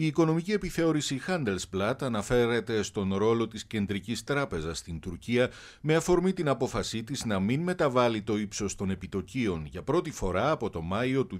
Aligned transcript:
Η 0.00 0.06
οικονομική 0.06 0.52
επιθεώρηση 0.52 1.20
Handelsblatt 1.26 1.94
αναφέρεται 2.00 2.82
στον 2.82 3.14
ρόλο 3.14 3.48
της 3.48 3.64
Κεντρικής 3.64 4.24
Τράπεζας 4.24 4.78
στην 4.78 5.00
Τουρκία 5.00 5.50
με 5.80 5.94
αφορμή 5.94 6.32
την 6.32 6.48
απόφασή 6.48 7.02
της 7.02 7.24
να 7.24 7.40
μην 7.40 7.60
μεταβάλει 7.60 8.22
το 8.22 8.38
ύψος 8.38 8.74
των 8.74 8.90
επιτοκίων 8.90 9.66
για 9.66 9.82
πρώτη 9.82 10.10
φορά 10.10 10.50
από 10.50 10.70
το 10.70 10.80
Μάιο 10.80 11.26
του 11.26 11.38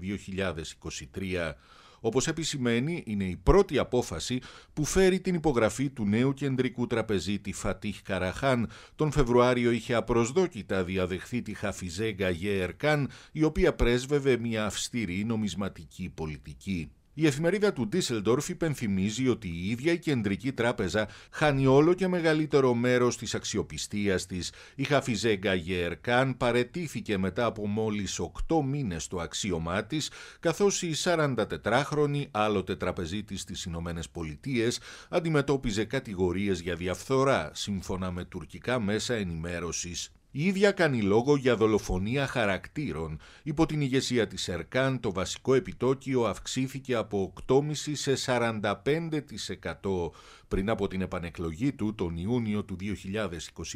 2023. 1.13 1.53
Όπως 1.99 2.27
επισημαίνει, 2.27 3.03
είναι 3.05 3.23
η 3.23 3.39
πρώτη 3.43 3.77
απόφαση 3.77 4.39
που 4.73 4.85
φέρει 4.85 5.19
την 5.19 5.35
υπογραφή 5.35 5.89
του 5.89 6.05
νέου 6.05 6.33
κεντρικού 6.33 6.87
τραπεζίτη 6.87 7.53
Φατίχ 7.53 8.01
Καραχάν. 8.01 8.69
Τον 8.95 9.11
Φεβρουάριο 9.11 9.71
είχε 9.71 9.93
απροσδόκητα 9.93 10.83
διαδεχθεί 10.83 11.41
τη 11.41 11.53
Χαφιζέ 11.53 12.11
Γκαγέ 12.11 12.61
Ερκάν, 12.61 13.09
η 13.31 13.43
οποία 13.43 13.73
πρέσβευε 13.73 14.37
μια 14.37 14.65
αυστηρή 14.65 15.23
νομισματική 15.23 16.11
πολιτική. 16.15 16.91
Η 17.13 17.27
εφημερίδα 17.27 17.73
του 17.73 17.87
Ντίσελντορφ 17.87 18.49
υπενθυμίζει 18.49 19.27
ότι 19.27 19.47
η 19.47 19.69
ίδια 19.69 19.91
η 19.91 19.99
κεντρική 19.99 20.51
τράπεζα 20.51 21.07
χάνει 21.31 21.67
όλο 21.67 21.93
και 21.93 22.07
μεγαλύτερο 22.07 22.73
μέρος 22.73 23.17
της 23.17 23.35
αξιοπιστίας 23.35 24.25
της. 24.25 24.51
Η 24.75 24.83
Χαφιζέ 24.83 25.35
Γκαγιερκάν 25.35 26.37
παρετήθηκε 26.37 27.17
μετά 27.17 27.45
από 27.45 27.67
μόλις 27.67 28.19
8 28.19 28.61
μήνες 28.65 29.07
το 29.07 29.19
αξίωμά 29.19 29.83
της, 29.83 30.11
καθώς 30.39 30.81
η 30.81 30.93
44χρονη 31.03 32.25
άλλοτε 32.31 32.75
τραπεζίτης 32.75 33.41
στις 33.41 33.63
Ηνωμένες 33.63 34.09
Πολιτείες 34.09 34.79
αντιμετώπιζε 35.09 35.85
κατηγορίες 35.85 36.59
για 36.59 36.75
διαφθορά, 36.75 37.51
σύμφωνα 37.53 38.11
με 38.11 38.25
τουρκικά 38.25 38.79
μέσα 38.79 39.13
ενημέρωσης. 39.13 40.11
Η 40.33 40.45
ίδια 40.45 40.71
κάνει 40.71 41.01
λόγο 41.01 41.35
για 41.35 41.55
δολοφονία 41.55 42.27
χαρακτήρων. 42.27 43.19
Υπό 43.43 43.65
την 43.65 43.81
ηγεσία 43.81 44.27
της 44.27 44.47
ΕΡΚΑΝ 44.47 44.99
το 44.99 45.11
βασικό 45.11 45.53
επιτόκιο 45.53 46.23
αυξήθηκε 46.23 46.95
από 46.95 47.33
8,5% 47.47 47.71
σε 47.93 48.13
45% 48.25 50.11
πριν 50.47 50.69
από 50.69 50.87
την 50.87 51.01
επανεκλογή 51.01 51.73
του 51.73 51.95
τον 51.95 52.17
Ιούνιο 52.17 52.63
του 52.63 52.75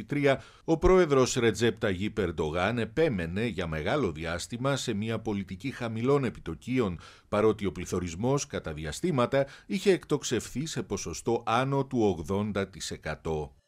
2023, 0.09 0.35
ο 0.63 0.77
πρόεδρος 0.77 1.35
Ρετζέπτα 1.35 1.89
Περντογάν 2.13 2.77
επέμενε 2.77 3.45
για 3.45 3.67
μεγάλο 3.67 4.11
διάστημα 4.11 4.75
σε 4.75 4.93
μια 4.93 5.19
πολιτική 5.19 5.71
χαμηλών 5.71 6.23
επιτοκίων, 6.23 6.99
παρότι 7.29 7.65
ο 7.65 7.71
πληθωρισμός 7.71 8.47
κατά 8.47 8.73
διαστήματα 8.73 9.45
είχε 9.65 9.91
εκτοξευθεί 9.91 10.65
σε 10.65 10.83
ποσοστό 10.83 11.43
άνω 11.45 11.85
του 11.85 12.25
80% 12.27 13.64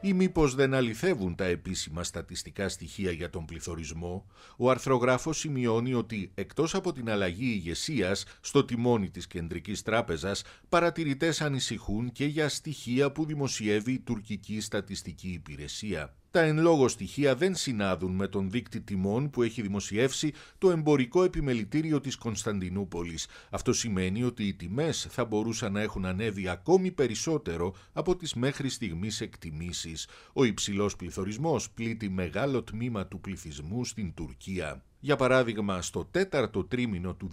ή 0.00 0.12
μήπως 0.12 0.54
δεν 0.54 0.74
αληθεύουν 0.74 1.34
τα 1.34 1.44
επίσημα 1.44 2.04
στατιστικά 2.04 2.68
στοιχεία 2.68 3.10
για 3.10 3.30
τον 3.30 3.44
πληθωρισμό, 3.44 4.26
ο 4.56 4.70
αρθρογράφος 4.70 5.38
σημειώνει 5.38 5.94
ότι 5.94 6.30
εκτός 6.34 6.74
από 6.74 6.92
την 6.92 7.10
αλλαγή 7.10 7.46
ηγεσίας 7.46 8.24
στο 8.40 8.64
τιμόνι 8.64 9.10
της 9.10 9.26
Κεντρικής 9.26 9.82
Τράπεζας, 9.82 10.42
παρατηρητές 10.68 11.40
ανησυχούν 11.40 12.12
και 12.12 12.24
για 12.24 12.48
στοιχεία 12.48 13.12
που 13.12 13.24
δημοσιεύει 13.24 13.92
η 13.92 13.98
τουρκική 14.00 14.60
στατιστική 14.60 15.28
υπηρεσία. 15.28 16.14
Τα 16.38 16.44
εν 16.44 16.58
λόγω 16.58 16.88
στοιχεία 16.88 17.34
δεν 17.34 17.54
συνάδουν 17.54 18.14
με 18.14 18.28
τον 18.28 18.50
δείκτη 18.50 18.80
τιμών 18.80 19.30
που 19.30 19.42
έχει 19.42 19.62
δημοσιεύσει 19.62 20.32
το 20.58 20.70
εμπορικό 20.70 21.24
επιμελητήριο 21.24 22.00
της 22.00 22.16
Κωνσταντινούπολης. 22.16 23.26
Αυτό 23.50 23.72
σημαίνει 23.72 24.22
ότι 24.22 24.44
οι 24.44 24.54
τιμές 24.54 25.06
θα 25.10 25.24
μπορούσαν 25.24 25.72
να 25.72 25.80
έχουν 25.80 26.04
ανέβει 26.04 26.48
ακόμη 26.48 26.90
περισσότερο 26.90 27.74
από 27.92 28.16
τις 28.16 28.34
μέχρι 28.34 28.68
στιγμής 28.68 29.20
εκτιμήσεις. 29.20 30.08
Ο 30.32 30.44
υψηλός 30.44 30.96
πληθωρισμός 30.96 31.70
πλήττει 31.70 32.08
μεγάλο 32.08 32.62
τμήμα 32.62 33.06
του 33.06 33.20
πληθυσμού 33.20 33.84
στην 33.84 34.14
Τουρκία. 34.14 34.84
Για 35.00 35.16
παράδειγμα, 35.16 35.82
στο 35.82 36.04
τέταρτο 36.04 36.64
τρίμηνο 36.64 37.14
του 37.14 37.28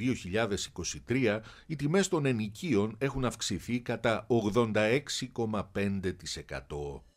2023, 1.07 1.39
οι 1.65 1.75
τιμές 1.75 2.07
των 2.07 2.25
ενοικίων 2.25 2.95
έχουν 2.97 3.25
αυξηθεί 3.25 3.79
κατά 3.79 4.27
86,5%. 4.29 7.14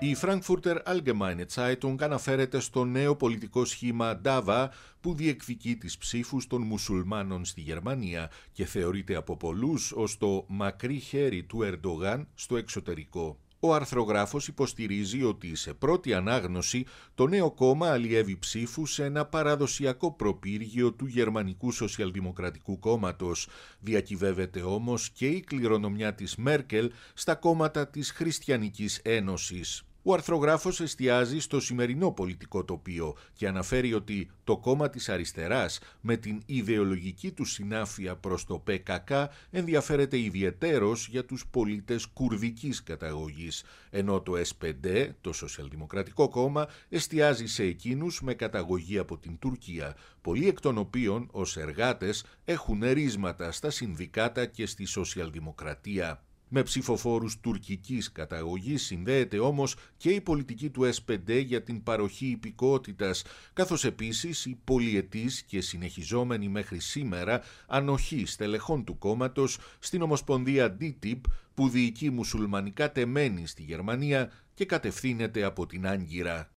Η 0.00 0.16
Frankfurter 0.20 0.76
Allgemeine 0.84 1.44
Zeitung 1.54 1.94
αναφέρεται 1.98 2.60
στο 2.60 2.84
νέο 2.84 3.16
πολιτικό 3.16 3.64
σχήμα 3.64 4.20
DAVA 4.24 4.68
που 5.00 5.14
διεκδικεί 5.14 5.76
τις 5.76 5.98
ψήφους 5.98 6.46
των 6.46 6.62
μουσουλμάνων 6.62 7.44
στη 7.44 7.60
Γερμανία 7.60 8.30
και 8.52 8.64
θεωρείται 8.64 9.14
από 9.14 9.36
πολλούς 9.36 9.92
ως 9.92 10.18
το 10.18 10.44
μακρύ 10.48 10.98
χέρι 10.98 11.42
του 11.42 11.62
Ερντογάν 11.62 12.28
στο 12.34 12.56
εξωτερικό. 12.56 13.38
Ο 13.60 13.74
αρθρογράφος 13.74 14.48
υποστηρίζει 14.48 15.22
ότι 15.22 15.54
σε 15.54 15.74
πρώτη 15.74 16.14
ανάγνωση 16.14 16.84
το 17.14 17.26
νέο 17.26 17.50
κόμμα 17.50 17.90
αλλιεύει 17.90 18.38
ψήφους 18.38 18.92
σε 18.92 19.04
ένα 19.04 19.26
παραδοσιακό 19.26 20.12
προπύργιο 20.12 20.92
του 20.92 21.06
Γερμανικού 21.06 21.72
Σοσιαλδημοκρατικού 21.72 22.78
Κόμματος. 22.78 23.48
Διακυβεύεται 23.80 24.60
όμως 24.60 25.10
και 25.10 25.26
η 25.26 25.40
κληρονομιά 25.40 26.14
της 26.14 26.36
Μέρκελ 26.36 26.90
στα 27.14 27.34
κόμματα 27.34 27.88
της 27.88 28.10
Χριστιανικής 28.10 29.00
Ένωσης. 29.02 29.87
Ο 30.10 30.12
αρθρογράφος 30.12 30.80
εστιάζει 30.80 31.38
στο 31.38 31.60
σημερινό 31.60 32.12
πολιτικό 32.12 32.64
τοπίο 32.64 33.16
και 33.34 33.48
αναφέρει 33.48 33.94
ότι 33.94 34.30
το 34.44 34.58
κόμμα 34.58 34.90
της 34.90 35.08
αριστεράς 35.08 35.80
με 36.00 36.16
την 36.16 36.42
ιδεολογική 36.46 37.32
του 37.32 37.44
συνάφεια 37.44 38.16
προς 38.16 38.44
το 38.44 38.58
ΠΚΚ 38.58 39.10
ενδιαφέρεται 39.50 40.18
ιδιαιτέρως 40.18 41.08
για 41.08 41.24
τους 41.24 41.46
πολίτες 41.50 42.06
κουρδικής 42.06 42.82
καταγωγής, 42.82 43.64
ενώ 43.90 44.20
το 44.20 44.32
S5, 44.36 45.08
το 45.20 45.32
Σοσιαλδημοκρατικό 45.32 46.28
Κόμμα, 46.28 46.68
εστιάζει 46.88 47.46
σε 47.46 47.62
εκείνους 47.62 48.22
με 48.22 48.34
καταγωγή 48.34 48.98
από 48.98 49.18
την 49.18 49.38
Τουρκία, 49.38 49.96
πολλοί 50.20 50.48
εκ 50.48 50.60
των 50.60 50.78
οποίων 50.78 51.28
ως 51.30 51.56
εργάτες 51.56 52.24
έχουν 52.44 52.80
ρίσματα 52.84 53.52
στα 53.52 53.70
συνδικάτα 53.70 54.46
και 54.46 54.66
στη 54.66 54.84
σοσιαλδημοκρατία. 54.84 56.22
Με 56.48 56.62
ψηφοφόρους 56.62 57.40
τουρκικής 57.40 58.12
καταγωγής 58.12 58.84
συνδέεται 58.84 59.38
όμως 59.38 59.76
και 59.96 60.10
η 60.10 60.20
πολιτική 60.20 60.70
του 60.70 60.90
S5 60.94 61.44
για 61.44 61.62
την 61.62 61.82
παροχή 61.82 62.26
υπηκότητας, 62.26 63.24
καθώς 63.52 63.84
επίσης 63.84 64.46
η 64.46 64.60
πολιετής 64.64 65.42
και 65.42 65.60
συνεχιζόμενη 65.60 66.48
μέχρι 66.48 66.78
σήμερα 66.78 67.42
ανοχή 67.66 68.26
στελεχών 68.26 68.84
του 68.84 68.98
κόμματος 68.98 69.58
στην 69.78 70.02
Ομοσπονδία 70.02 70.76
DTIP 70.80 71.20
που 71.54 71.68
διοικεί 71.68 72.10
μουσουλμανικά 72.10 72.92
τεμένη 72.92 73.46
στη 73.46 73.62
Γερμανία 73.62 74.30
και 74.54 74.64
κατευθύνεται 74.64 75.44
από 75.44 75.66
την 75.66 75.86
Άγκυρα. 75.86 76.50